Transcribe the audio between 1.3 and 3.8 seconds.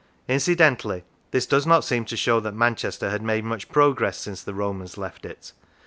does not seem to show that Manchester had made much